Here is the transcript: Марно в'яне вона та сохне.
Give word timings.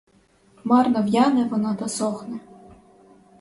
Марно 0.63 1.01
в'яне 1.03 1.43
вона 1.45 1.75
та 1.75 1.87
сохне. 1.87 2.39